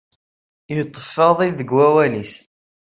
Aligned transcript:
Yeṭṭef 0.75 1.05
Faḍil 1.15 1.53
deg 1.59 1.69
wawal-is. 1.75 2.33